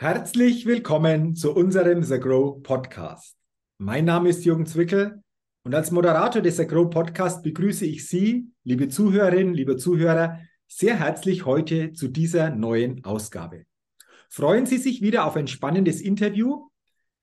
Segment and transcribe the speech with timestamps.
[0.00, 3.36] Herzlich willkommen zu unserem The Grow Podcast.
[3.78, 5.24] Mein Name ist Jürgen Zwickel
[5.64, 10.38] und als Moderator des The Grow Podcast begrüße ich Sie, liebe Zuhörerinnen, liebe Zuhörer,
[10.68, 13.64] sehr herzlich heute zu dieser neuen Ausgabe.
[14.28, 16.68] Freuen Sie sich wieder auf ein spannendes Interview,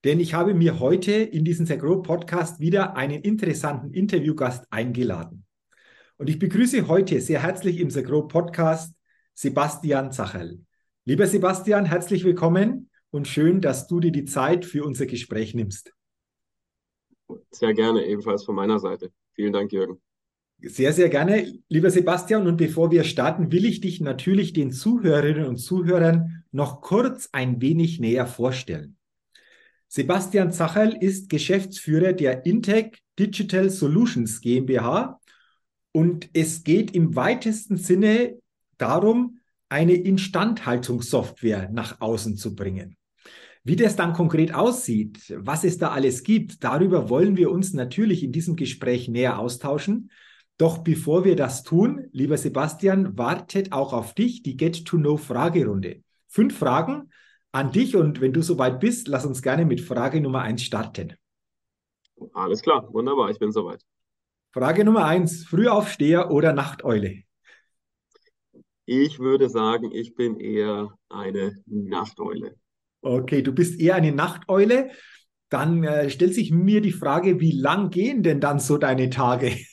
[0.04, 5.46] denn ich habe mir heute in diesen The Grow Podcast wieder einen interessanten Interviewgast eingeladen.
[6.18, 8.94] Und ich begrüße heute sehr herzlich im The Grow Podcast
[9.34, 10.60] Sebastian Zacherl.
[11.08, 15.94] Lieber Sebastian, herzlich willkommen und schön, dass du dir die Zeit für unser Gespräch nimmst.
[17.52, 19.12] Sehr gerne, ebenfalls von meiner Seite.
[19.34, 20.02] Vielen Dank, Jürgen.
[20.62, 22.48] Sehr, sehr gerne, lieber Sebastian.
[22.48, 27.62] Und bevor wir starten, will ich dich natürlich den Zuhörerinnen und Zuhörern noch kurz ein
[27.62, 28.98] wenig näher vorstellen.
[29.88, 35.22] Sebastian Zacherl ist Geschäftsführer der Intec Digital Solutions GmbH
[35.92, 38.40] und es geht im weitesten Sinne
[38.80, 39.38] darum,
[39.70, 42.98] eine Instandhaltungssoftware nach außen zu bringen.
[43.64, 48.24] Wie das dann konkret aussieht, was es da alles gibt, darüber wollen wir uns natürlich
[48.24, 50.12] in diesem Gespräch näher austauschen.
[50.58, 56.04] Doch bevor wir das tun, lieber Sebastian, wartet auch auf dich die Get-to-Know-Fragerunde.
[56.28, 57.10] Fünf Fragen
[57.52, 61.14] an dich und wenn du soweit bist, lass uns gerne mit Frage Nummer eins starten.
[62.34, 63.82] Alles klar, wunderbar, ich bin soweit.
[64.54, 67.25] Frage Nummer eins, Frühaufsteher oder Nachteule?
[68.86, 72.56] Ich würde sagen, ich bin eher eine Nachteule.
[73.02, 74.90] Okay, du bist eher eine Nachteule.
[75.50, 79.56] Dann äh, stellt sich mir die Frage, wie lang gehen denn dann so deine Tage?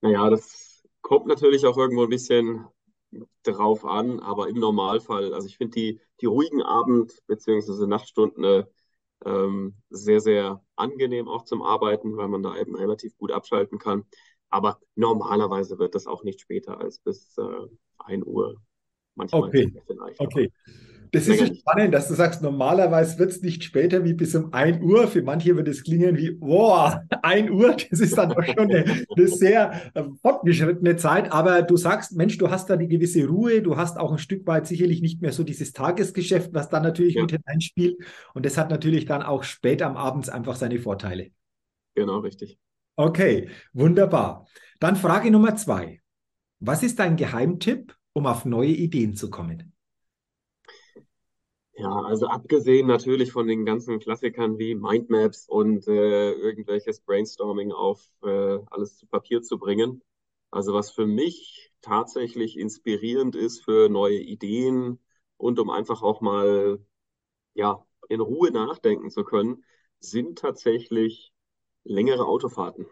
[0.00, 2.66] Naja, das kommt natürlich auch irgendwo ein bisschen
[3.42, 7.86] drauf an, aber im Normalfall, also ich finde die, die ruhigen Abend- bzw.
[7.86, 8.64] Nachtstunden äh,
[9.24, 14.04] ähm, sehr, sehr angenehm auch zum Arbeiten, weil man da eben relativ gut abschalten kann.
[14.50, 17.42] Aber normalerweise wird das auch nicht später als bis äh,
[17.98, 18.56] 1 Uhr.
[19.14, 19.72] Manchmal okay.
[19.86, 20.20] vielleicht.
[20.20, 20.52] Okay.
[21.12, 24.52] Das ist so spannend, dass du sagst, normalerweise wird es nicht später wie bis um
[24.52, 25.06] 1 Uhr.
[25.06, 28.84] Für manche wird es klingen wie, boah, 1 Uhr, das ist dann doch schon eine,
[28.84, 31.32] eine sehr äh, fortgeschrittene Zeit.
[31.32, 34.46] Aber du sagst, Mensch, du hast da die gewisse Ruhe, du hast auch ein Stück
[34.46, 37.22] weit sicherlich nicht mehr so dieses Tagesgeschäft, was dann natürlich ja.
[37.22, 37.98] mit hineinspielt.
[38.34, 41.30] Und das hat natürlich dann auch spät am Abend einfach seine Vorteile.
[41.94, 42.58] Genau, richtig.
[42.96, 44.46] Okay, wunderbar.
[44.80, 46.00] Dann Frage Nummer zwei.
[46.60, 49.74] Was ist dein Geheimtipp, um auf neue Ideen zu kommen?
[51.78, 58.02] Ja, also abgesehen natürlich von den ganzen Klassikern wie Mindmaps und äh, irgendwelches Brainstorming auf
[58.22, 60.02] äh, alles zu Papier zu bringen.
[60.50, 64.98] Also was für mich tatsächlich inspirierend ist für neue Ideen
[65.36, 66.78] und um einfach auch mal
[67.54, 69.64] ja in Ruhe nachdenken zu können,
[70.00, 71.34] sind tatsächlich
[71.86, 72.86] längere Autofahrten.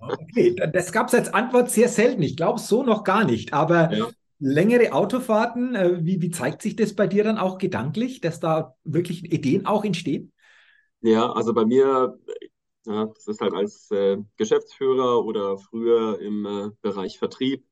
[0.00, 2.22] Okay, das gab es als Antwort sehr selten.
[2.22, 3.52] Ich glaube so noch gar nicht.
[3.52, 4.08] Aber ja.
[4.38, 8.76] längere Autofahrten, äh, wie, wie zeigt sich das bei dir dann auch gedanklich, dass da
[8.84, 10.32] wirklich Ideen auch entstehen?
[11.00, 12.18] Ja, also bei mir,
[12.86, 17.64] ja, das ist halt als äh, Geschäftsführer oder früher im äh, Bereich Vertrieb.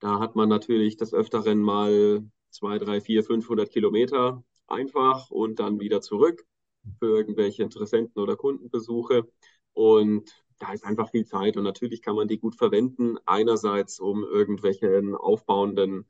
[0.00, 5.80] Da hat man natürlich des Öfteren mal zwei, drei, vier, 500 Kilometer einfach und dann
[5.80, 6.44] wieder zurück
[6.98, 9.26] für irgendwelche Interessenten oder Kundenbesuche.
[9.76, 13.18] Und da ist einfach viel Zeit und natürlich kann man die gut verwenden.
[13.26, 16.06] Einerseits, um irgendwelchen aufbauenden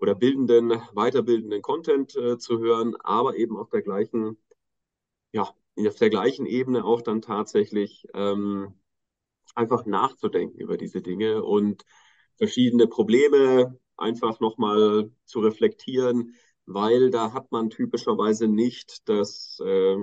[0.00, 4.36] oder bildenden, weiterbildenden Content äh, zu hören, aber eben auf der gleichen,
[5.32, 8.74] ja, auf der gleichen Ebene auch dann tatsächlich ähm,
[9.54, 11.84] einfach nachzudenken über diese Dinge und
[12.36, 16.34] verschiedene Probleme einfach nochmal zu reflektieren,
[16.66, 19.98] weil da hat man typischerweise nicht das, äh,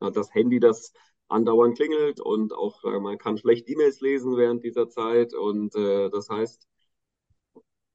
[0.00, 0.92] das Handy, das
[1.28, 5.34] andauernd klingelt und auch äh, man kann schlecht E-Mails lesen während dieser Zeit.
[5.34, 6.66] Und äh, das heißt,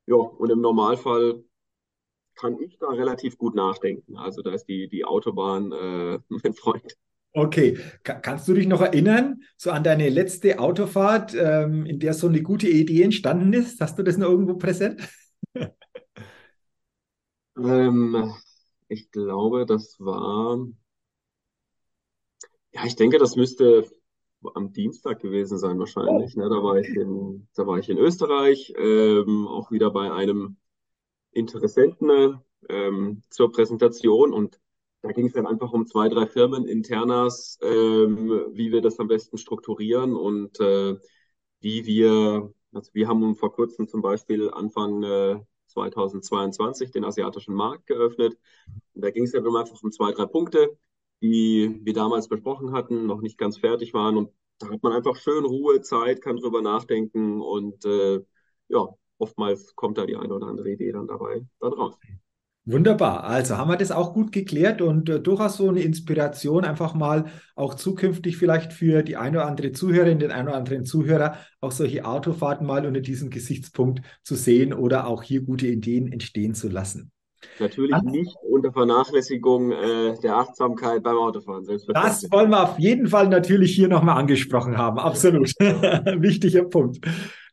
[0.08, 1.44] ja, und im Normalfall
[2.36, 4.18] kann ich da relativ gut nachdenken.
[4.18, 6.98] Also da ist die, die Autobahn äh, mein Freund.
[7.34, 12.28] Okay, kannst du dich noch erinnern, so an deine letzte Autofahrt, ähm, in der so
[12.28, 13.80] eine gute Idee entstanden ist?
[13.80, 15.02] Hast du das noch irgendwo präsent?
[17.58, 18.34] ähm,
[18.90, 20.60] ich glaube, das war
[22.74, 23.86] ja, ich denke, das müsste
[24.56, 26.36] am Dienstag gewesen sein wahrscheinlich.
[26.36, 26.50] Ne?
[26.50, 30.58] Da war ich in, da war ich in Österreich, ähm, auch wieder bei einem
[31.32, 32.40] Interessenten
[32.70, 34.60] ähm, zur Präsentation und
[35.02, 39.08] da ging es dann einfach um zwei, drei Firmen internas, ähm, wie wir das am
[39.08, 40.96] besten strukturieren und äh,
[41.60, 47.88] wie wir, also wir haben vor kurzem zum Beispiel Anfang äh, 2022 den asiatischen Markt
[47.88, 48.38] geöffnet.
[48.94, 50.78] Und da ging es dann einfach um zwei, drei Punkte
[51.22, 54.18] die wir damals besprochen hatten, noch nicht ganz fertig waren.
[54.18, 58.22] Und da hat man einfach schön Ruhe, Zeit, kann drüber nachdenken und äh,
[58.68, 58.88] ja,
[59.18, 61.98] oftmals kommt da die eine oder andere Idee dann dabei dann raus.
[62.64, 63.24] Wunderbar.
[63.24, 67.26] Also haben wir das auch gut geklärt und äh, durchaus so eine Inspiration, einfach mal
[67.56, 71.72] auch zukünftig vielleicht für die eine oder andere Zuhörerin, den einen oder anderen Zuhörer auch
[71.72, 76.70] solche Autofahrten mal unter diesem Gesichtspunkt zu sehen oder auch hier gute Ideen entstehen zu
[76.70, 77.12] lassen.
[77.60, 81.66] Natürlich das, nicht unter Vernachlässigung äh, der Achtsamkeit beim Autofahren.
[81.66, 85.00] Das wollen wir auf jeden Fall natürlich hier nochmal angesprochen haben.
[85.00, 85.50] Absolut.
[85.60, 87.06] Wichtiger Punkt.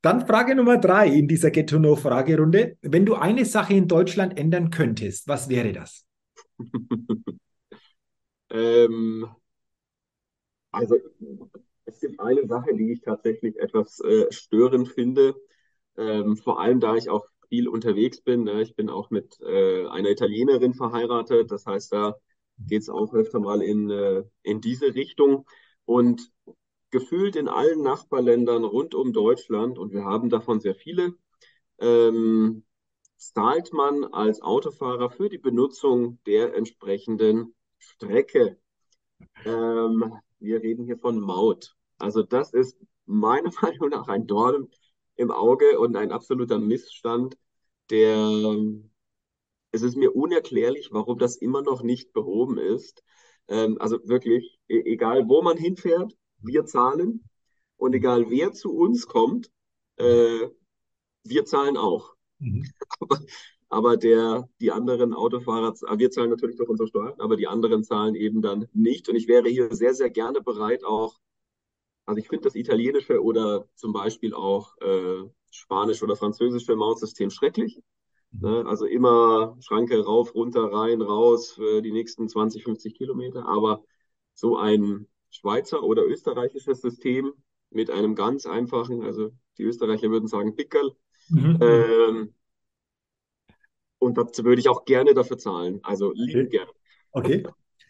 [0.03, 2.77] Dann Frage Nummer drei in dieser Get to Know Fragerunde.
[2.83, 6.07] Wenn du eine Sache in Deutschland ändern könntest, was wäre das?
[8.51, 9.27] ähm,
[10.71, 10.97] also
[11.85, 15.35] es gibt eine Sache, die ich tatsächlich etwas äh, störend finde.
[15.97, 18.45] Ähm, vor allem, da ich auch viel unterwegs bin.
[18.45, 18.63] Ne?
[18.63, 21.51] Ich bin auch mit äh, einer Italienerin verheiratet.
[21.51, 22.17] Das heißt, da
[22.59, 25.47] geht es auch öfter mal in, äh, in diese Richtung.
[25.85, 26.31] Und
[26.91, 31.15] gefühlt in allen Nachbarländern rund um Deutschland, und wir haben davon sehr viele,
[31.79, 32.65] ähm,
[33.17, 38.59] zahlt man als Autofahrer für die Benutzung der entsprechenden Strecke.
[39.45, 41.77] Ähm, wir reden hier von Maut.
[41.99, 44.69] Also das ist meiner Meinung nach ein Dorn
[45.19, 47.37] im Auge und ein absoluter Missstand,
[47.91, 48.57] der
[49.71, 53.03] es ist mir unerklärlich, warum das immer noch nicht behoben ist.
[53.49, 57.25] Ähm, also wirklich, e egal wo man hinfährt, wir zahlen.
[57.77, 59.51] Und egal wer zu uns kommt,
[59.97, 60.49] äh,
[61.25, 62.15] wir zahlen auch.
[62.39, 62.65] Mhm.
[63.01, 63.21] Aber,
[63.69, 68.15] aber, der, die anderen Autofahrer, wir zahlen natürlich durch unsere Steuern, aber die anderen zahlen
[68.15, 69.09] eben dann nicht.
[69.09, 71.19] Und ich wäre hier sehr, sehr gerne bereit, auch,
[72.09, 77.83] also ich finde das italienische oder zum Beispiel auch äh, spanisch oder französische Mautsystem schrecklich.
[78.31, 78.49] Mhm.
[78.49, 78.65] Ne?
[78.67, 83.47] Also immer Schranke rauf, runter, rein, raus für die nächsten 20, 50 Kilometer.
[83.47, 83.85] Aber
[84.33, 87.35] so ein Schweizer oder österreichisches System
[87.69, 90.97] mit einem ganz einfachen, also die Österreicher würden sagen Pickerl.
[91.29, 91.59] Mhm.
[91.61, 92.35] Ähm,
[93.99, 95.81] und das würde ich auch gerne dafür zahlen.
[95.83, 96.49] Also lieben okay.
[96.49, 96.71] gerne.
[97.13, 97.43] Okay.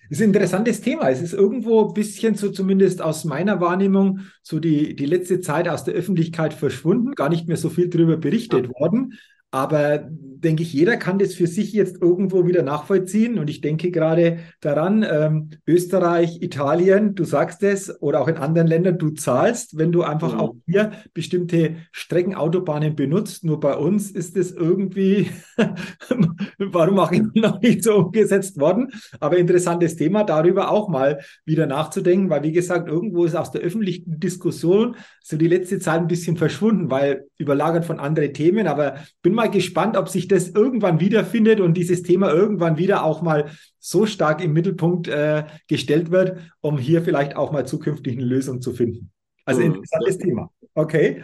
[0.08, 1.10] Das ist ein interessantes Thema.
[1.10, 5.68] Es ist irgendwo ein bisschen so, zumindest aus meiner Wahrnehmung, so die, die letzte Zeit
[5.68, 9.18] aus der Öffentlichkeit verschwunden, gar nicht mehr so viel darüber berichtet worden.
[9.50, 13.38] Aber denke ich, jeder kann das für sich jetzt irgendwo wieder nachvollziehen.
[13.38, 18.68] Und ich denke gerade daran, ähm, Österreich, Italien, du sagst es, oder auch in anderen
[18.68, 20.40] Ländern, du zahlst, wenn du einfach mhm.
[20.40, 23.44] auch hier bestimmte Streckenautobahnen benutzt.
[23.44, 25.30] Nur bei uns ist es irgendwie,
[26.58, 28.88] warum auch immer noch nicht so umgesetzt worden.
[29.18, 33.62] Aber interessantes Thema, darüber auch mal wieder nachzudenken, weil wie gesagt, irgendwo ist aus der
[33.62, 38.66] öffentlichen Diskussion so die letzte Zeit ein bisschen verschwunden, weil überlagert von anderen Themen.
[38.66, 43.22] Aber bin mal gespannt, ob sich das irgendwann wiederfindet und dieses Thema irgendwann wieder auch
[43.22, 48.26] mal so stark im Mittelpunkt äh, gestellt wird, um hier vielleicht auch mal zukünftig eine
[48.26, 49.10] Lösung zu finden.
[49.44, 49.66] Also mhm.
[49.66, 50.26] interessantes ja.
[50.26, 50.52] Thema.
[50.74, 51.22] Okay.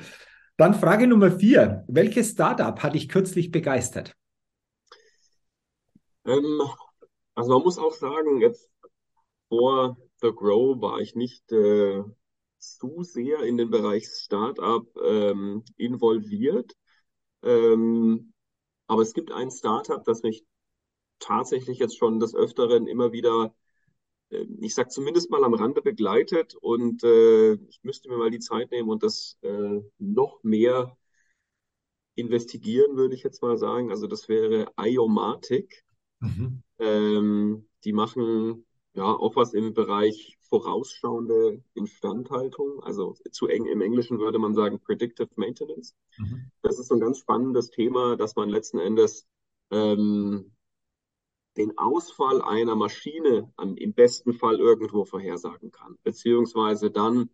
[0.56, 1.84] Dann Frage Nummer vier.
[1.88, 4.14] Welches Startup hat dich kürzlich begeistert?
[6.26, 6.60] Ähm,
[7.34, 8.70] also man muss auch sagen, jetzt
[9.48, 12.02] vor The Grow war ich nicht äh,
[12.58, 16.72] zu sehr in den Bereich Startup ähm, involviert.
[17.44, 18.32] Ähm,
[18.86, 20.44] aber es gibt ein Startup, das mich
[21.18, 23.54] tatsächlich jetzt schon des Öfteren immer wieder,
[24.30, 28.40] äh, ich sag zumindest mal am Rande begleitet und äh, ich müsste mir mal die
[28.40, 30.96] Zeit nehmen und das äh, noch mehr
[32.16, 33.90] investigieren, würde ich jetzt mal sagen.
[33.90, 35.84] Also das wäre Iomatic.
[36.20, 36.62] Mhm.
[36.78, 38.64] Ähm, die machen
[38.94, 44.80] ja auch was im Bereich vorausschauende Instandhaltung, also zu eng im Englischen würde man sagen
[44.80, 45.94] Predictive Maintenance.
[46.16, 46.50] Mhm.
[46.62, 49.26] Das ist so ein ganz spannendes Thema, dass man letzten Endes
[49.70, 50.52] ähm,
[51.56, 57.30] den Ausfall einer Maschine am, im besten Fall irgendwo vorhersagen kann, beziehungsweise dann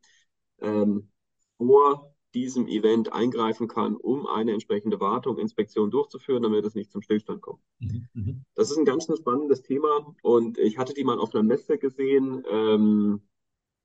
[0.60, 1.10] ähm,
[1.56, 7.02] vor diesem Event eingreifen kann, um eine entsprechende Wartung, Inspektion durchzuführen, damit es nicht zum
[7.02, 7.62] Stillstand kommt.
[7.80, 8.44] Mhm, mhm.
[8.54, 12.44] Das ist ein ganz spannendes Thema und ich hatte die mal auf einer Messe gesehen,
[12.48, 13.22] ähm,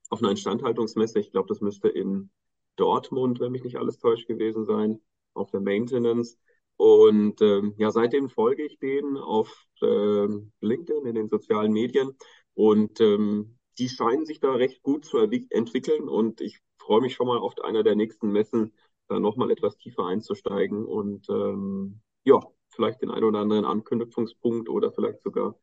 [0.10, 1.20] auf einer Instandhaltungsmesse.
[1.20, 2.30] Ich glaube, das müsste in
[2.76, 5.00] Dortmund, wenn mich nicht alles täuscht, gewesen sein,
[5.34, 6.38] auf der Maintenance.
[6.78, 12.12] Und ähm, ja, seitdem folge ich denen auf ähm, LinkedIn, in den sozialen Medien.
[12.54, 16.10] Und ähm, die scheinen sich da recht gut zu entwickeln.
[16.10, 18.74] Und ich freue mich schon mal auf einer der nächsten Messen,
[19.08, 22.40] da nochmal etwas tiefer einzusteigen und ähm, ja,
[22.70, 25.56] vielleicht den einen oder anderen Anknüpfungspunkt oder vielleicht sogar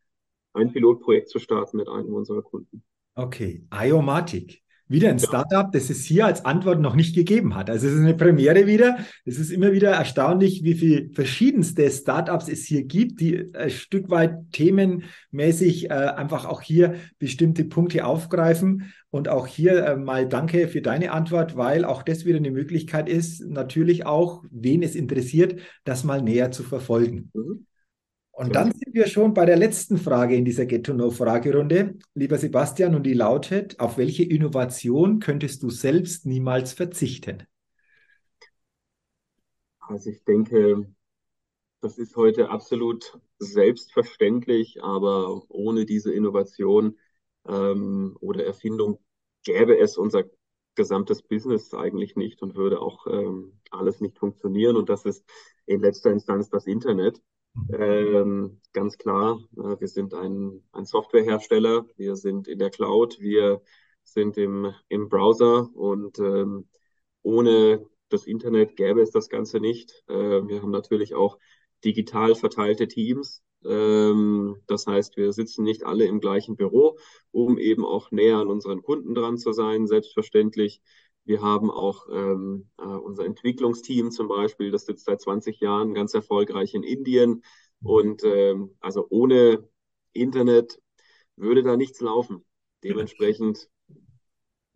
[0.54, 2.84] ein Pilotprojekt zu starten mit einem unserer Kunden.
[3.16, 4.62] Okay, Iomatic.
[4.92, 7.70] Wieder ein Startup, das es hier als Antwort noch nicht gegeben hat.
[7.70, 8.98] Also es ist eine Premiere wieder.
[9.24, 14.10] Es ist immer wieder erstaunlich, wie viele verschiedenste Startups es hier gibt, die ein Stück
[14.10, 18.92] weit themenmäßig äh, einfach auch hier bestimmte Punkte aufgreifen.
[19.08, 23.08] Und auch hier äh, mal danke für deine Antwort, weil auch das wieder eine Möglichkeit
[23.08, 27.30] ist, natürlich auch, wen es interessiert, das mal näher zu verfolgen.
[27.32, 27.66] Mhm.
[28.32, 33.04] Und dann sind wir schon bei der letzten Frage in dieser Get-to-Know-Fragerunde, lieber Sebastian, und
[33.04, 37.46] die lautet, auf welche Innovation könntest du selbst niemals verzichten?
[39.80, 40.86] Also ich denke,
[41.82, 46.98] das ist heute absolut selbstverständlich, aber ohne diese Innovation
[47.46, 48.98] ähm, oder Erfindung
[49.44, 50.24] gäbe es unser
[50.74, 54.76] gesamtes Business eigentlich nicht und würde auch ähm, alles nicht funktionieren.
[54.76, 55.24] Und das ist
[55.66, 57.20] in letzter Instanz das Internet.
[57.72, 63.60] Ähm, ganz klar, äh, wir sind ein, ein Softwarehersteller, wir sind in der Cloud, wir
[64.04, 66.68] sind im, im Browser und ähm,
[67.22, 70.02] ohne das Internet gäbe es das Ganze nicht.
[70.08, 71.38] Äh, wir haben natürlich auch
[71.84, 73.42] digital verteilte Teams.
[73.64, 76.98] Ähm, das heißt, wir sitzen nicht alle im gleichen Büro,
[77.30, 80.80] um eben auch näher an unseren Kunden dran zu sein, selbstverständlich.
[81.24, 86.14] Wir haben auch ähm, äh, unser Entwicklungsteam zum Beispiel, das sitzt seit 20 Jahren ganz
[86.14, 87.42] erfolgreich in Indien.
[87.82, 89.68] Und ähm, also ohne
[90.12, 90.80] Internet
[91.36, 92.44] würde da nichts laufen.
[92.82, 93.68] Dementsprechend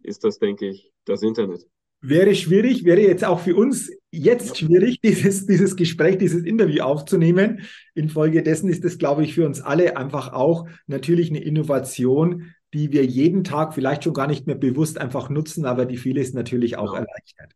[0.02, 1.66] ist das, denke ich, das Internet.
[2.00, 7.62] Wäre schwierig, wäre jetzt auch für uns jetzt schwierig, dieses, dieses Gespräch, dieses Interview aufzunehmen.
[7.94, 13.04] Infolgedessen ist es, glaube ich, für uns alle einfach auch natürlich eine Innovation, die wir
[13.04, 16.92] jeden Tag vielleicht schon gar nicht mehr bewusst einfach nutzen, aber die vieles natürlich auch
[16.92, 17.00] ja.
[17.00, 17.52] erleichtert.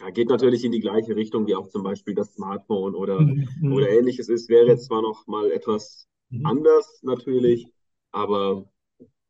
[0.00, 3.72] Ja, geht natürlich in die gleiche Richtung wie auch zum Beispiel das Smartphone oder, mhm.
[3.72, 4.48] oder ähnliches ist.
[4.48, 6.44] Wäre jetzt zwar noch mal etwas mhm.
[6.46, 7.68] anders natürlich,
[8.10, 8.68] aber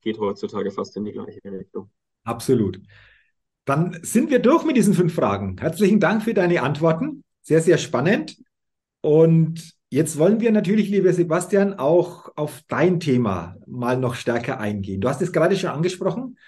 [0.01, 1.91] geht heutzutage fast in die gleiche Richtung.
[2.25, 2.81] Absolut.
[3.65, 5.57] Dann sind wir durch mit diesen fünf Fragen.
[5.59, 7.23] Herzlichen Dank für deine Antworten.
[7.43, 8.37] Sehr, sehr spannend.
[9.01, 15.03] Und Jetzt wollen wir natürlich, lieber Sebastian, auch auf dein Thema mal noch stärker eingehen.
[15.03, 16.39] Du hast es gerade schon angesprochen.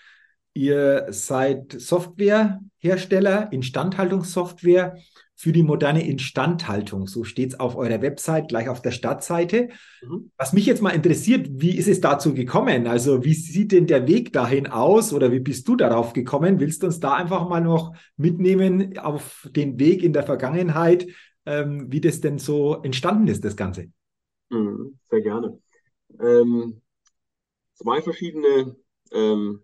[0.54, 4.96] Ihr seid Softwarehersteller, Instandhaltungssoftware
[5.34, 7.06] für die moderne Instandhaltung.
[7.06, 9.68] So steht es auf eurer Website, gleich auf der Startseite.
[10.00, 10.30] Mhm.
[10.38, 12.86] Was mich jetzt mal interessiert, wie ist es dazu gekommen?
[12.86, 16.60] Also wie sieht denn der Weg dahin aus oder wie bist du darauf gekommen?
[16.60, 21.08] Willst du uns da einfach mal noch mitnehmen auf den Weg in der Vergangenheit?
[21.46, 23.90] Ähm, wie das denn so entstanden ist, das Ganze.
[24.50, 25.60] Mhm, sehr gerne.
[26.20, 26.80] Ähm,
[27.74, 28.76] zwei verschiedene,
[29.12, 29.62] ähm,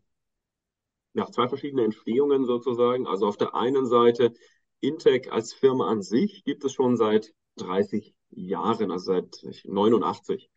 [1.14, 3.06] ja, zwei verschiedene Entstehungen sozusagen.
[3.06, 4.32] Also auf der einen Seite
[4.80, 10.50] Intec als Firma an sich gibt es schon seit 30 Jahren, also seit 89.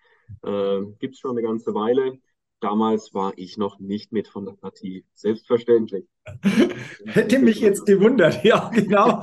[0.44, 2.18] Äh, gibt es schon eine ganze Weile.
[2.60, 5.06] Damals war ich noch nicht mit von der Partie.
[5.14, 6.06] Selbstverständlich.
[7.06, 9.22] Hätte mich jetzt gewundert, ja, genau.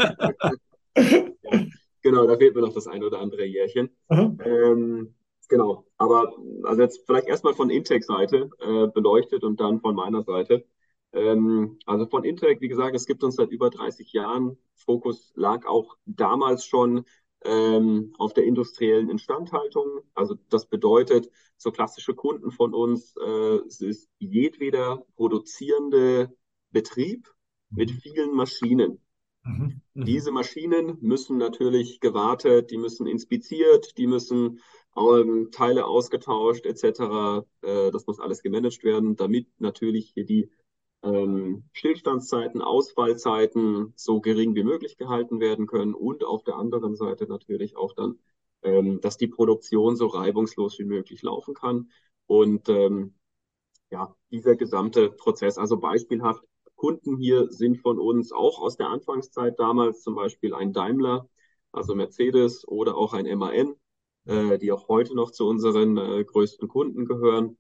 [2.02, 3.90] Genau, da fehlt mir noch das ein oder andere Jährchen.
[4.44, 5.14] Ähm,
[5.48, 10.64] genau, aber also jetzt vielleicht erstmal von Intec-Seite äh, beleuchtet und dann von meiner Seite.
[11.12, 14.56] Ähm, also von Intec, wie gesagt, es gibt uns seit über 30 Jahren.
[14.74, 17.04] Fokus lag auch damals schon
[17.44, 20.00] ähm, auf der industriellen Instandhaltung.
[20.14, 26.34] Also das bedeutet, so klassische Kunden von uns, äh, es ist jedweder produzierende
[26.70, 27.28] Betrieb
[27.70, 27.98] mit mhm.
[28.00, 29.00] vielen Maschinen.
[29.42, 29.80] Mhm.
[29.94, 30.04] Mhm.
[30.04, 34.60] Diese Maschinen müssen natürlich gewartet, die müssen inspiziert, die müssen
[34.96, 37.44] ähm, Teile ausgetauscht etc.
[37.62, 40.50] Äh, das muss alles gemanagt werden, damit natürlich hier die
[41.02, 47.26] ähm, Stillstandszeiten, Ausfallzeiten so gering wie möglich gehalten werden können und auf der anderen Seite
[47.26, 48.18] natürlich auch dann,
[48.62, 51.90] ähm, dass die Produktion so reibungslos wie möglich laufen kann.
[52.26, 53.14] Und ähm,
[53.90, 56.44] ja, dieser gesamte Prozess, also beispielhaft,
[56.80, 61.28] Kunden hier sind von uns auch aus der Anfangszeit damals zum Beispiel ein Daimler,
[61.72, 63.74] also Mercedes oder auch ein MAN,
[64.24, 67.58] äh, die auch heute noch zu unseren äh, größten Kunden gehören.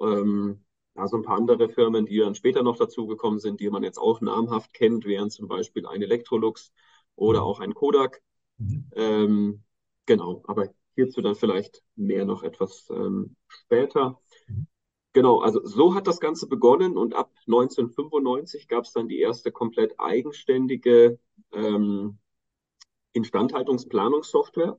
[0.00, 3.98] Ähm, also ein paar andere Firmen, die dann später noch dazugekommen sind, die man jetzt
[3.98, 6.72] auch namhaft kennt, wären zum Beispiel ein Electrolux
[7.16, 8.22] oder auch ein Kodak.
[8.56, 8.90] Mhm.
[8.94, 9.62] Ähm,
[10.06, 14.18] genau, aber hierzu dann vielleicht mehr noch etwas ähm, später.
[14.48, 14.66] Mhm.
[15.14, 19.52] Genau, also so hat das Ganze begonnen und ab 1995 gab es dann die erste
[19.52, 21.20] komplett eigenständige
[21.52, 22.18] ähm,
[23.12, 24.76] Instandhaltungsplanungssoftware.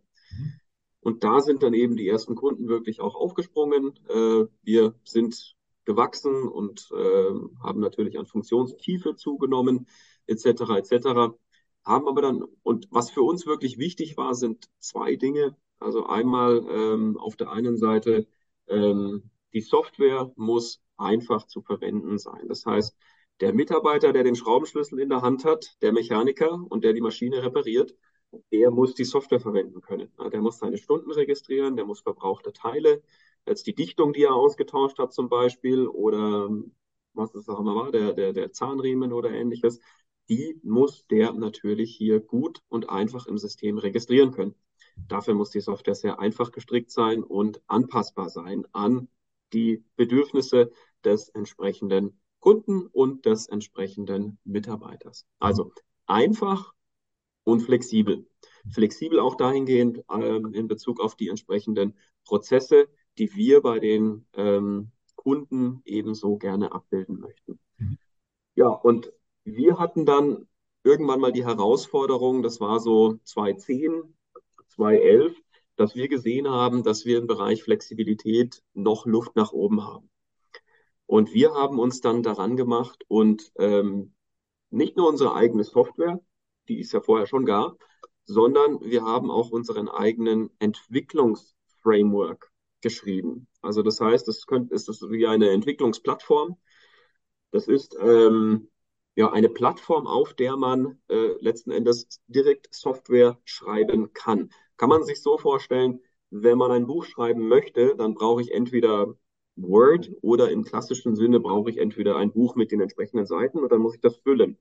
[1.00, 3.98] Und da sind dann eben die ersten Kunden wirklich auch aufgesprungen.
[4.10, 7.32] Äh, wir sind gewachsen und äh,
[7.64, 9.88] haben natürlich an Funktionstiefe zugenommen,
[10.28, 10.46] etc.
[10.76, 11.38] etc.
[11.86, 15.56] Haben aber dann, und was für uns wirklich wichtig war, sind zwei Dinge.
[15.80, 18.28] Also einmal ähm, auf der einen Seite
[18.68, 22.48] ähm, die Software muss einfach zu verwenden sein.
[22.48, 22.96] Das heißt,
[23.40, 27.42] der Mitarbeiter, der den Schraubenschlüssel in der Hand hat, der Mechaniker und der die Maschine
[27.42, 27.96] repariert,
[28.52, 30.12] der muss die Software verwenden können.
[30.32, 33.02] Der muss seine Stunden registrieren, der muss verbrauchte Teile,
[33.48, 36.50] jetzt die Dichtung, die er ausgetauscht hat zum Beispiel oder
[37.14, 39.80] was es auch immer war, der, der, der Zahnriemen oder ähnliches,
[40.28, 44.56] die muss der natürlich hier gut und einfach im System registrieren können.
[45.08, 49.08] Dafür muss die Software sehr einfach gestrickt sein und anpassbar sein an
[49.56, 50.72] die Bedürfnisse
[51.04, 55.26] des entsprechenden Kunden und des entsprechenden Mitarbeiters.
[55.40, 55.72] Also
[56.06, 56.74] einfach
[57.44, 58.28] und flexibel.
[58.72, 61.96] Flexibel auch dahingehend ähm, in Bezug auf die entsprechenden
[62.26, 67.60] Prozesse, die wir bei den ähm, Kunden ebenso gerne abbilden möchten.
[67.78, 67.98] Mhm.
[68.56, 69.12] Ja, und
[69.44, 70.48] wir hatten dann
[70.84, 74.16] irgendwann mal die Herausforderung, das war so 2010,
[74.68, 75.36] 2011,
[75.76, 80.10] dass wir gesehen haben, dass wir im Bereich Flexibilität noch Luft nach oben haben.
[81.06, 84.14] Und wir haben uns dann daran gemacht und ähm,
[84.70, 86.20] nicht nur unsere eigene Software,
[86.68, 87.78] die es ja vorher schon gab,
[88.26, 92.52] sondern wir haben auch unseren eigenen Entwicklungsframework
[92.82, 93.48] geschrieben.
[93.62, 96.58] Also das heißt, es könnte, ist das wie eine Entwicklungsplattform.
[97.52, 98.70] Das ist ähm,
[99.16, 104.50] ja eine Plattform, auf der man äh, letzten Endes direkt Software schreiben kann.
[104.78, 109.16] Kann man sich so vorstellen, wenn man ein Buch schreiben möchte, dann brauche ich entweder
[109.56, 113.72] Word oder im klassischen Sinne brauche ich entweder ein Buch mit den entsprechenden Seiten und
[113.72, 114.58] dann muss ich das füllen.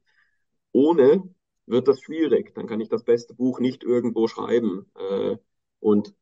[0.72, 1.34] Ohne
[1.66, 2.54] wird das schwierig.
[2.54, 4.86] Dann kann ich das beste Buch nicht irgendwo schreiben.
[4.96, 5.36] Äh,
[5.80, 6.14] und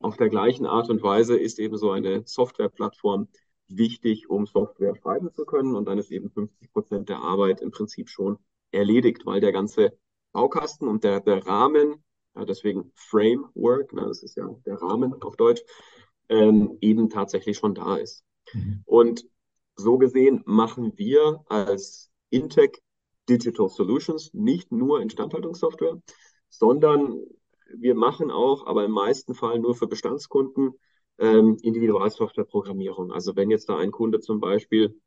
[0.00, 3.28] auf der gleichen Art und Weise ist eben so eine Softwareplattform
[3.68, 5.74] wichtig, um Software schreiben zu können.
[5.76, 8.38] Und dann ist eben 50 Prozent der Arbeit im Prinzip schon
[8.72, 9.96] erledigt, weil der ganze
[10.32, 12.02] Baukasten und der, der Rahmen,
[12.34, 15.62] ja, deswegen Framework, na, das ist ja der Rahmen auf Deutsch,
[16.28, 18.24] ähm, eben tatsächlich schon da ist.
[18.52, 18.82] Mhm.
[18.86, 19.26] Und
[19.76, 22.80] so gesehen machen wir als Intec
[23.28, 26.00] Digital Solutions nicht nur Instandhaltungssoftware,
[26.48, 27.20] sondern
[27.74, 30.72] wir machen auch, aber im meisten Fall nur für Bestandskunden,
[31.18, 33.12] ähm, Individualsoftwareprogrammierung.
[33.12, 35.00] Also wenn jetzt da ein Kunde zum Beispiel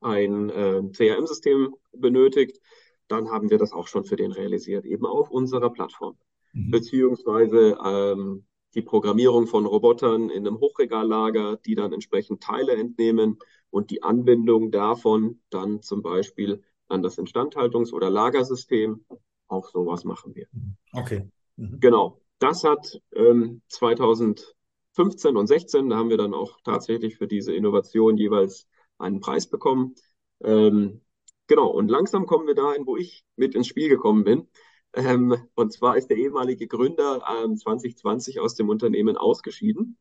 [0.00, 2.60] ein äh, CRM-System benötigt,
[3.08, 6.16] dann haben wir das auch schon für den realisiert, eben auf unserer Plattform.
[6.52, 6.70] Mhm.
[6.70, 13.38] Beziehungsweise ähm, die Programmierung von Robotern in einem Hochregallager, die dann entsprechend Teile entnehmen
[13.70, 19.04] und die Anbindung davon dann zum Beispiel an das Instandhaltungs- oder Lagersystem.
[19.48, 20.46] Auch sowas machen wir.
[20.92, 21.28] Okay.
[21.56, 21.80] Mhm.
[21.80, 22.20] Genau.
[22.38, 28.16] Das hat ähm, 2015 und 16, da haben wir dann auch tatsächlich für diese Innovation
[28.16, 28.66] jeweils
[28.98, 29.94] einen Preis bekommen.
[30.42, 31.02] Ähm,
[31.46, 31.68] genau.
[31.68, 34.48] Und langsam kommen wir dahin, wo ich mit ins Spiel gekommen bin.
[34.94, 39.98] Ähm, und zwar ist der ehemalige Gründer ähm, 2020 aus dem Unternehmen ausgeschieden.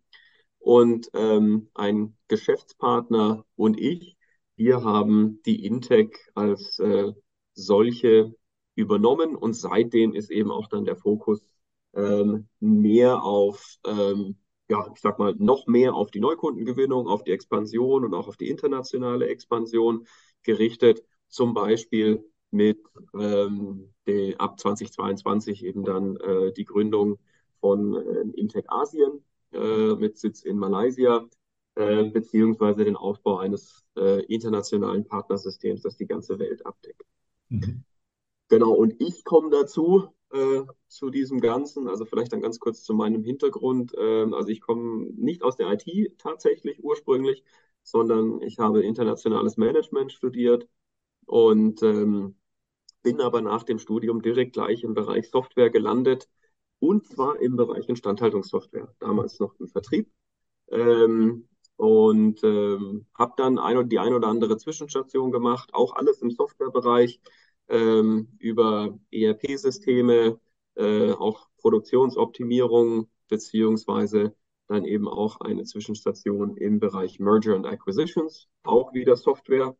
[0.60, 4.18] Und ähm, ein Geschäftspartner und ich,
[4.56, 7.14] wir haben die Intec als äh,
[7.54, 8.36] solche
[8.76, 11.42] übernommen und seitdem ist eben auch dann der Fokus
[11.94, 14.38] ähm, mehr auf, ähm,
[14.70, 18.38] ja, ich sag mal, noch mehr auf die Neukundengewinnung, auf die Expansion und auch auf
[18.38, 20.06] die internationale Expansion
[20.44, 21.04] gerichtet.
[21.28, 22.80] Zum Beispiel mit
[23.14, 27.20] ähm, die, ab 2022 eben dann äh, die Gründung
[27.60, 31.28] von äh, Intec Asien äh, mit Sitz in Malaysia,
[31.76, 37.04] äh, beziehungsweise den Aufbau eines äh, internationalen Partnersystems, das die ganze Welt abdeckt.
[37.50, 37.84] Mhm.
[38.48, 42.94] Genau, und ich komme dazu, äh, zu diesem Ganzen, also vielleicht dann ganz kurz zu
[42.94, 43.94] meinem Hintergrund.
[43.98, 47.44] Ähm, also ich komme nicht aus der IT tatsächlich ursprünglich,
[47.84, 50.68] sondern ich habe internationales Management studiert
[51.26, 52.36] und ähm,
[53.02, 56.30] bin aber nach dem Studium direkt gleich im Bereich Software gelandet
[56.80, 60.10] und zwar im Bereich Instandhaltungssoftware, damals noch im Vertrieb.
[60.70, 66.30] Ähm, und ähm, habe dann ein, die ein oder andere Zwischenstation gemacht, auch alles im
[66.30, 67.22] Softwarebereich
[67.70, 70.40] ähm, über ERP-Systeme,
[70.76, 74.36] äh, auch Produktionsoptimierung beziehungsweise
[74.68, 79.76] dann eben auch eine Zwischenstation im Bereich Merger and Acquisitions, auch wieder Software.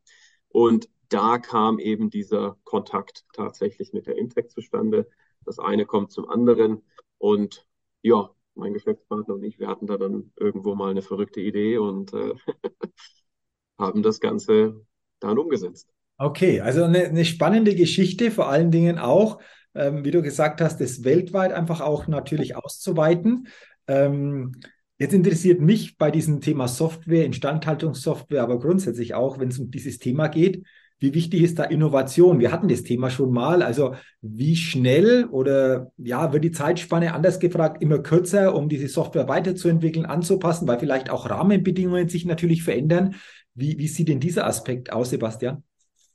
[0.48, 5.08] Und da kam eben dieser Kontakt tatsächlich mit der Intec zustande.
[5.44, 6.82] Das eine kommt zum anderen.
[7.18, 7.66] Und
[8.02, 12.12] ja, mein Geschäftspartner und ich, wir hatten da dann irgendwo mal eine verrückte Idee und
[12.14, 12.34] äh,
[13.78, 14.86] haben das Ganze
[15.18, 15.90] dann umgesetzt.
[16.16, 19.40] Okay, also eine, eine spannende Geschichte, vor allen Dingen auch,
[19.74, 23.48] ähm, wie du gesagt hast, das weltweit einfach auch natürlich auszuweiten.
[23.86, 24.52] Ähm,
[24.98, 29.98] jetzt interessiert mich bei diesem Thema Software, Instandhaltungssoftware, aber grundsätzlich auch, wenn es um dieses
[29.98, 30.66] Thema geht,
[31.00, 32.40] wie wichtig ist da Innovation?
[32.40, 33.62] Wir hatten das Thema schon mal.
[33.62, 39.26] Also wie schnell oder ja, wird die Zeitspanne anders gefragt immer kürzer, um diese Software
[39.26, 43.14] weiterzuentwickeln, anzupassen, weil vielleicht auch Rahmenbedingungen sich natürlich verändern.
[43.54, 45.64] Wie, wie sieht denn dieser Aspekt aus, Sebastian?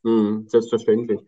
[0.03, 1.19] Hm, selbstverständlich.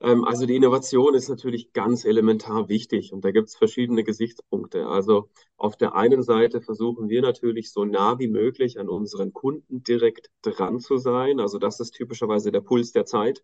[0.00, 4.86] Ähm, also die Innovation ist natürlich ganz elementar wichtig und da gibt es verschiedene Gesichtspunkte.
[4.86, 9.82] Also auf der einen Seite versuchen wir natürlich so nah wie möglich an unseren Kunden
[9.82, 11.40] direkt dran zu sein.
[11.40, 13.42] Also das ist typischerweise der Puls der Zeit.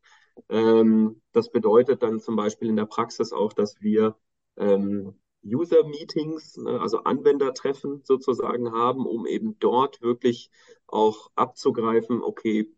[0.49, 4.17] Ähm, das bedeutet dann zum Beispiel in der Praxis auch, dass wir
[4.57, 5.15] ähm,
[5.45, 10.51] User-Meetings, ne, also Anwendertreffen sozusagen haben, um eben dort wirklich
[10.87, 12.73] auch abzugreifen, okay,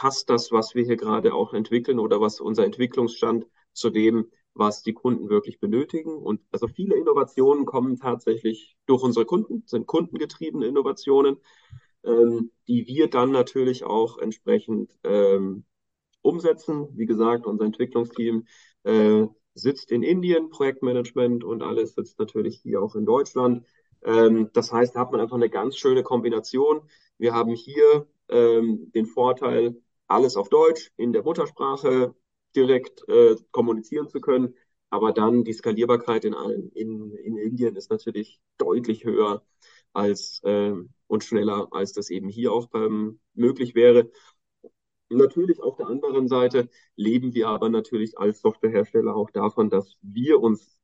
[0.00, 4.82] passt das, was wir hier gerade auch entwickeln oder was unser Entwicklungsstand zu dem, was
[4.82, 6.16] die Kunden wirklich benötigen.
[6.16, 11.36] Und also viele Innovationen kommen tatsächlich durch unsere Kunden, sind kundengetriebene Innovationen,
[12.02, 15.66] ähm, die wir dann natürlich auch entsprechend ähm,
[16.22, 16.88] umsetzen.
[16.94, 18.46] Wie gesagt, unser Entwicklungsteam
[18.84, 23.66] äh, sitzt in Indien, Projektmanagement und alles sitzt natürlich hier auch in Deutschland.
[24.02, 26.88] Ähm, das heißt, da hat man einfach eine ganz schöne Kombination.
[27.18, 29.76] Wir haben hier ähm, den Vorteil,
[30.10, 32.14] alles auf Deutsch in der Muttersprache
[32.56, 34.54] direkt äh, kommunizieren zu können.
[34.90, 36.34] Aber dann die Skalierbarkeit in,
[36.74, 39.44] in, in Indien ist natürlich deutlich höher
[39.92, 40.74] als äh,
[41.06, 44.10] und schneller, als das eben hier auch ähm, möglich wäre.
[45.10, 50.40] Natürlich auf der anderen Seite leben wir aber natürlich als Softwarehersteller auch davon, dass wir
[50.40, 50.78] uns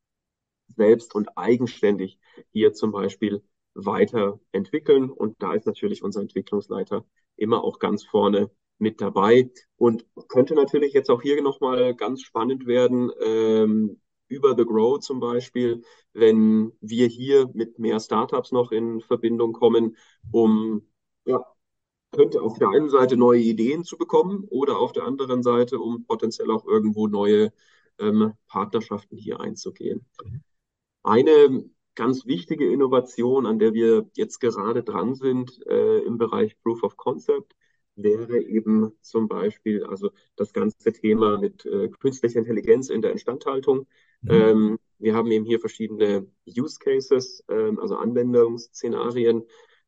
[0.67, 2.19] selbst und eigenständig
[2.51, 5.09] hier zum Beispiel weiterentwickeln.
[5.09, 10.93] Und da ist natürlich unser Entwicklungsleiter immer auch ganz vorne mit dabei und könnte natürlich
[10.93, 17.07] jetzt auch hier nochmal ganz spannend werden, ähm, über The Grow zum Beispiel, wenn wir
[17.07, 19.95] hier mit mehr Startups noch in Verbindung kommen,
[20.31, 20.87] um
[21.25, 21.45] ja,
[22.11, 26.05] könnte auf der einen Seite neue Ideen zu bekommen oder auf der anderen Seite, um
[26.05, 27.51] potenziell auch irgendwo neue
[27.99, 30.05] ähm, Partnerschaften hier einzugehen.
[31.03, 36.83] Eine ganz wichtige Innovation, an der wir jetzt gerade dran sind äh, im Bereich Proof
[36.83, 37.55] of Concept,
[37.97, 43.87] wäre eben zum Beispiel also das ganze Thema mit äh, künstlicher Intelligenz in der Instandhaltung.
[44.21, 44.31] Mhm.
[44.31, 49.43] Ähm, wir haben eben hier verschiedene Use Cases, ähm, also Anwendungsszenarien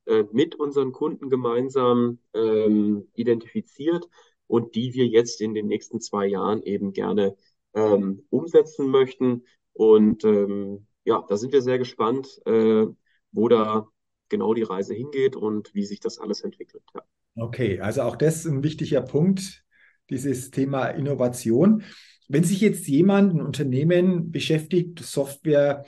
[0.05, 4.09] äh, mit unseren Kunden gemeinsam ähm, identifiziert
[4.47, 7.35] und die wir jetzt in den nächsten zwei Jahren eben gerne
[7.73, 9.43] ähm, umsetzen möchten.
[9.73, 12.87] Und ähm, ja, da sind wir sehr gespannt, äh,
[13.31, 13.87] wo da
[14.29, 16.83] genau die Reise hingeht und wie sich das alles entwickelt.
[16.95, 17.01] Ja.
[17.35, 19.63] Okay, also auch das ist ein wichtiger Punkt,
[20.09, 21.83] dieses Thema Innovation.
[22.27, 25.85] Wenn sich jetzt jemand, ein Unternehmen beschäftigt, Software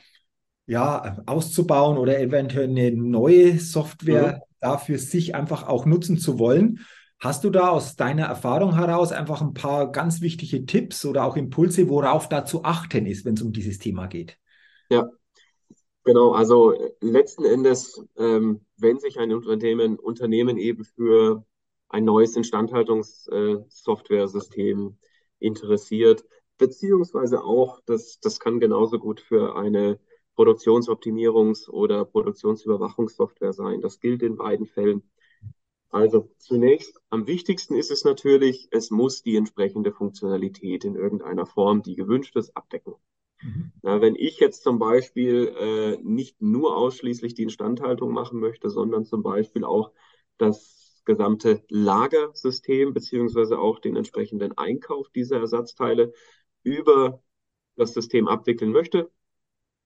[0.66, 4.42] ja, auszubauen oder eventuell eine neue Software mhm.
[4.60, 6.80] dafür sich einfach auch nutzen zu wollen,
[7.20, 11.38] hast du da aus deiner Erfahrung heraus einfach ein paar ganz wichtige Tipps oder auch
[11.38, 14.38] Impulse, worauf da zu achten ist, wenn es um dieses Thema geht?
[14.90, 15.10] Ja,
[16.04, 21.46] Genau, also letzten Endes, ähm, wenn sich ein Unternehmen, Unternehmen eben für
[21.90, 24.98] ein neues Instandhaltungssoftware-System
[25.40, 26.26] interessiert,
[26.58, 30.00] beziehungsweise auch, das, das kann genauso gut für eine
[30.36, 33.82] Produktionsoptimierungs- oder Produktionsüberwachungssoftware sein.
[33.82, 35.04] Das gilt in beiden Fällen.
[35.90, 41.84] Also zunächst, am wichtigsten ist es natürlich, es muss die entsprechende Funktionalität in irgendeiner Form,
[41.84, 42.96] die gewünscht ist, abdecken.
[43.42, 43.72] Mhm.
[43.82, 49.06] Na, wenn ich jetzt zum Beispiel äh, nicht nur ausschließlich die Instandhaltung machen möchte, sondern
[49.06, 49.92] zum Beispiel auch
[50.38, 56.14] das gesamte Lagersystem beziehungsweise auch den entsprechenden Einkauf dieser Ersatzteile
[56.64, 57.22] über
[57.76, 59.10] das System abwickeln möchte,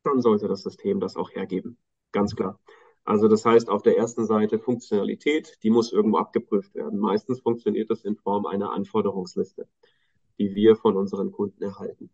[0.03, 1.77] dann sollte das System das auch hergeben.
[2.11, 2.59] Ganz klar.
[3.03, 6.99] Also das heißt, auf der ersten Seite Funktionalität, die muss irgendwo abgeprüft werden.
[6.99, 9.67] Meistens funktioniert das in Form einer Anforderungsliste,
[10.39, 12.09] die wir von unseren Kunden erhalten.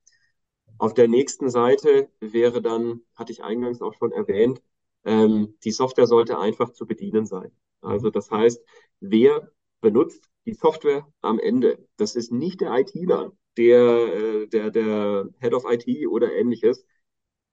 [0.81, 4.63] Auf der nächsten Seite wäre dann, hatte ich eingangs auch schon erwähnt,
[5.05, 7.51] ähm, die Software sollte einfach zu bedienen sein.
[7.81, 8.63] Also das heißt,
[8.99, 11.87] wer benutzt die Software am Ende?
[11.97, 13.79] Das ist nicht der ITler, der,
[14.15, 16.83] äh, der, der Head of IT oder ähnliches.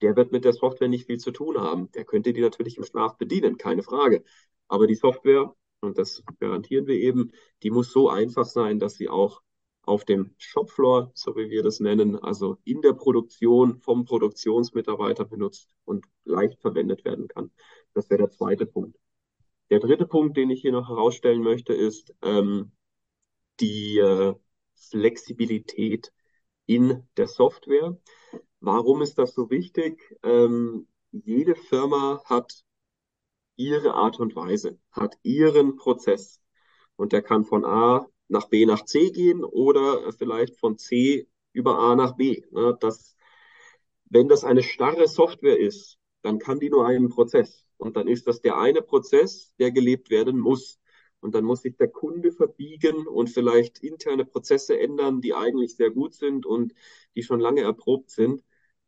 [0.00, 1.90] Der wird mit der Software nicht viel zu tun haben.
[1.92, 4.24] Der könnte die natürlich im Schlaf bedienen, keine Frage.
[4.68, 9.10] Aber die Software, und das garantieren wir eben, die muss so einfach sein, dass sie
[9.10, 9.42] auch
[9.88, 15.74] auf dem Shopfloor, so wie wir das nennen, also in der Produktion vom Produktionsmitarbeiter benutzt
[15.85, 17.51] und leicht verwendet werden kann.
[17.94, 18.98] Das wäre der zweite Punkt.
[19.70, 22.72] Der dritte Punkt, den ich hier noch herausstellen möchte, ist ähm,
[23.61, 24.35] die äh,
[24.74, 26.12] Flexibilität
[26.66, 27.98] in der Software.
[28.61, 30.16] Warum ist das so wichtig?
[30.22, 32.62] Ähm, jede Firma hat
[33.57, 36.40] ihre Art und Weise, hat ihren Prozess.
[36.96, 41.78] Und der kann von A nach B nach C gehen oder vielleicht von C über
[41.78, 42.42] A nach B.
[42.50, 42.76] Ne?
[42.80, 43.16] Das,
[44.06, 47.66] wenn das eine starre Software ist, dann kann die nur einen Prozess.
[47.76, 50.78] Und dann ist das der eine Prozess, der gelebt werden muss.
[51.20, 55.90] Und dann muss sich der Kunde verbiegen und vielleicht interne Prozesse ändern, die eigentlich sehr
[55.90, 56.74] gut sind und
[57.16, 58.44] die schon lange erprobt sind.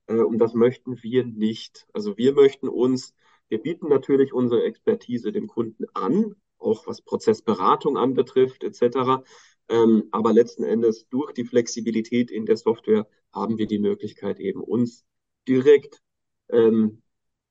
[0.06, 1.86] Äh, und das möchten wir nicht.
[1.92, 3.14] Also wir möchten uns,
[3.48, 9.22] wir bieten natürlich unsere Expertise dem Kunden an, auch was Prozessberatung anbetrifft, etc.
[9.68, 14.62] Ähm, aber letzten Endes durch die Flexibilität in der Software haben wir die Möglichkeit eben
[14.62, 15.04] uns
[15.46, 16.02] direkt
[16.48, 17.02] ähm,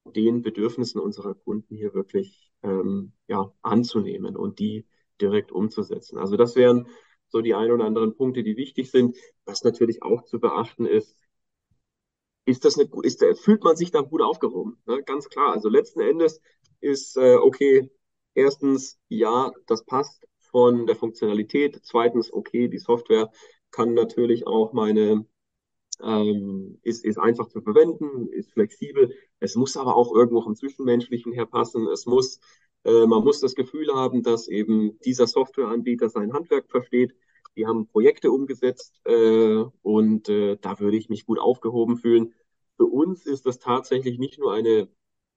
[0.06, 4.86] den Bedürfnissen unserer Kunden hier wirklich ähm, ja, anzunehmen und die
[5.22, 6.18] direkt umzusetzen.
[6.18, 6.88] Also das wären
[7.30, 9.16] so die ein oder anderen Punkte, die wichtig sind.
[9.46, 11.16] Was natürlich auch zu beachten ist,
[12.46, 14.82] ist das eine, ist, fühlt man sich da gut aufgehoben?
[14.88, 15.04] Ne?
[15.04, 15.54] Ganz klar.
[15.54, 16.42] Also letzten Endes
[16.82, 17.92] ist, äh, okay,
[18.34, 21.80] erstens, ja, das passt von der Funktionalität.
[21.84, 23.32] Zweitens, okay, die Software
[23.72, 25.26] kann natürlich auch meine,
[26.02, 29.14] ähm, ist, ist einfach zu verwenden, ist flexibel.
[29.40, 31.88] Es muss aber auch irgendwo vom Zwischenmenschlichen her passen.
[31.88, 32.40] Es muss,
[32.84, 37.14] äh, man muss das Gefühl haben, dass eben dieser Softwareanbieter sein Handwerk versteht.
[37.56, 42.34] Die haben Projekte umgesetzt äh, und äh, da würde ich mich gut aufgehoben fühlen.
[42.78, 44.88] Für uns ist das tatsächlich nicht nur eine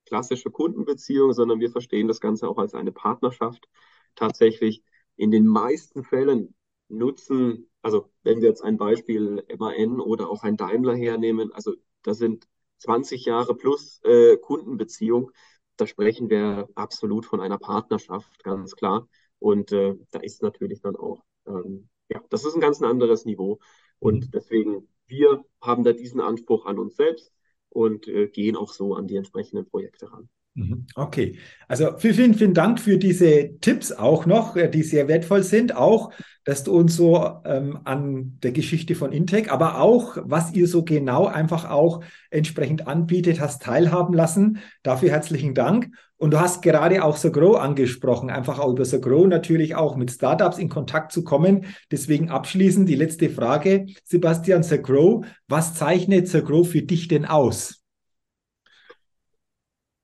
[0.07, 3.69] klassische Kundenbeziehung, sondern wir verstehen das Ganze auch als eine Partnerschaft.
[4.15, 4.83] Tatsächlich
[5.17, 6.55] in den meisten Fällen
[6.89, 12.19] nutzen, also wenn wir jetzt ein Beispiel MAN oder auch ein Daimler hernehmen, also das
[12.19, 12.47] sind
[12.79, 15.31] 20 Jahre plus äh, Kundenbeziehung,
[15.77, 19.09] da sprechen wir absolut von einer Partnerschaft, ganz klar.
[19.39, 23.59] Und äh, da ist natürlich dann auch, ähm, ja, das ist ein ganz anderes Niveau.
[23.99, 24.31] Und mhm.
[24.33, 27.33] deswegen, wir haben da diesen Anspruch an uns selbst
[27.73, 30.29] und äh, gehen auch so an die entsprechenden Projekte ran.
[30.55, 30.87] Mhm.
[30.95, 35.75] Okay, also vielen, vielen Dank für diese Tipps auch noch, äh, die sehr wertvoll sind.
[35.75, 36.13] Auch,
[36.45, 40.85] dass du uns so ähm, an der Geschichte von Intec, aber auch, was ihr so
[40.85, 44.59] genau einfach auch entsprechend anbietet, hast teilhaben lassen.
[44.83, 45.89] Dafür herzlichen Dank.
[46.19, 50.59] Und du hast gerade auch SoGrow angesprochen, einfach auch über SoGrow natürlich auch mit Startups
[50.59, 51.65] in Kontakt zu kommen.
[51.91, 57.82] Deswegen abschließend die letzte Frage, Sebastian SoGrow, was zeichnet SoGrow für dich denn aus?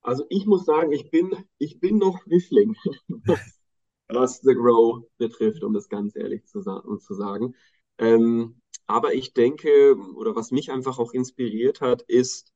[0.03, 2.77] Also ich muss sagen, ich bin, ich bin noch Wischling,
[4.09, 7.55] was The Grow betrifft, um das ganz ehrlich zu, zu sagen.
[7.99, 12.53] Ähm, aber ich denke, oder was mich einfach auch inspiriert hat, ist,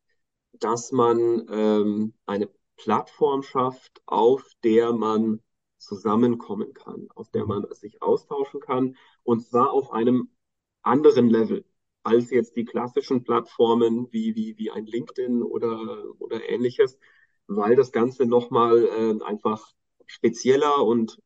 [0.53, 5.41] dass man ähm, eine Plattform schafft, auf der man
[5.79, 10.31] zusammenkommen kann, auf der man sich austauschen kann, und zwar auf einem
[10.83, 11.65] anderen Level
[12.05, 16.99] als jetzt die klassischen Plattformen wie, wie, wie ein LinkedIn oder, oder ähnliches,
[17.57, 19.67] weil das Ganze nochmal äh, einfach
[20.07, 21.19] spezieller und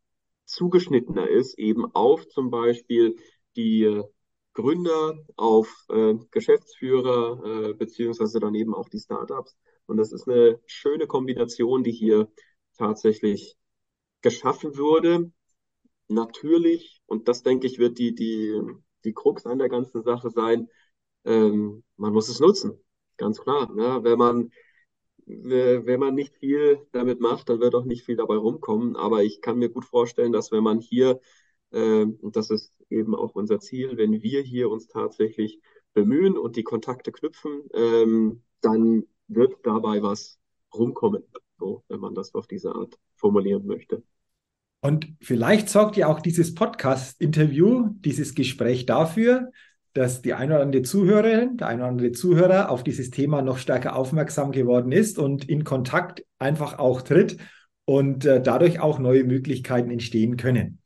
[0.45, 3.17] zugeschnittener ist, eben auf zum Beispiel
[3.57, 4.03] die
[4.57, 9.57] Gründer, auf äh, Geschäftsführer, äh, beziehungsweise dann eben auch die Startups.
[9.87, 12.29] Und das ist eine schöne Kombination, die hier
[12.79, 13.57] tatsächlich
[14.23, 15.31] geschaffen wurde.
[16.09, 18.61] Natürlich, und das denke ich, wird die, die,
[19.05, 20.69] die Krux an der ganzen Sache sein,
[21.25, 22.81] ähm, man muss es nutzen.
[23.19, 23.71] Ganz klar.
[23.75, 24.01] Ne?
[24.03, 24.51] Wenn man
[25.27, 28.97] wenn man nicht viel damit macht, dann wird auch nicht viel dabei rumkommen.
[28.97, 31.21] Aber ich kann mir gut vorstellen, dass wenn man hier,
[31.73, 35.61] äh, und das ist eben auch unser Ziel, wenn wir hier uns tatsächlich
[35.95, 40.39] bemühen und die Kontakte knüpfen, ähm, dann wird dabei was
[40.73, 41.25] rumkommen,
[41.89, 44.03] wenn man das auf diese Art formulieren möchte.
[44.81, 49.51] Und vielleicht sorgt ja auch dieses Podcast-Interview, dieses Gespräch dafür,
[49.96, 53.56] dass die eine oder andere Zuhörerin, der eine oder andere Zuhörer auf dieses Thema noch
[53.56, 57.38] stärker aufmerksam geworden ist und in Kontakt einfach auch tritt
[57.87, 60.80] und äh, dadurch auch neue Möglichkeiten entstehen können.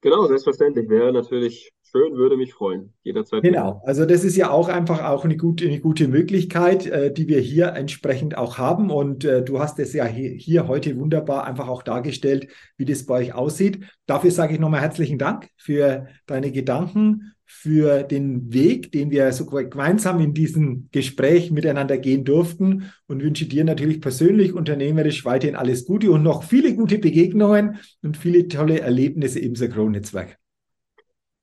[0.00, 0.88] Genau, selbstverständlich.
[0.88, 2.92] Wäre natürlich schön, würde mich freuen.
[3.04, 3.42] Jederzeit.
[3.42, 7.28] Genau, also das ist ja auch einfach auch eine gute, eine gute Möglichkeit, äh, die
[7.28, 8.90] wir hier entsprechend auch haben.
[8.90, 13.06] Und äh, du hast es ja hier, hier, heute wunderbar einfach auch dargestellt, wie das
[13.06, 13.84] bei euch aussieht.
[14.06, 19.44] Dafür sage ich nochmal herzlichen Dank für deine Gedanken, für den Weg, den wir so
[19.44, 25.84] gemeinsam in diesem Gespräch miteinander gehen durften und wünsche dir natürlich persönlich, unternehmerisch weiterhin alles
[25.84, 30.38] Gute und noch viele gute Begegnungen und viele tolle Erlebnisse im Sagro-Netzwerk.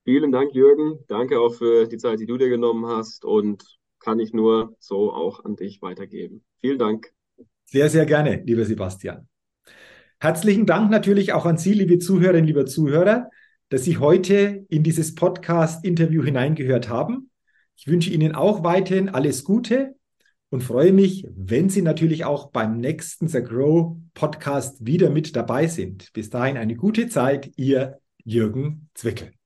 [0.06, 1.00] Vielen Dank, Jürgen.
[1.08, 3.64] Danke auch für die Zeit, die du dir genommen hast und
[4.00, 6.44] kann ich nur so auch an dich weitergeben.
[6.62, 7.12] Vielen Dank.
[7.66, 9.28] Sehr, sehr gerne, lieber Sebastian.
[10.20, 13.30] Herzlichen Dank natürlich auch an Sie, liebe Zuhörerinnen, lieber Zuhörer
[13.70, 17.30] dass Sie heute in dieses Podcast-Interview hineingehört haben.
[17.76, 19.96] Ich wünsche Ihnen auch weiterhin alles Gute
[20.50, 25.68] und freue mich, wenn Sie natürlich auch beim nächsten The Grow Podcast wieder mit dabei
[25.68, 26.12] sind.
[26.14, 29.37] Bis dahin eine gute Zeit, Ihr Jürgen Zwickel.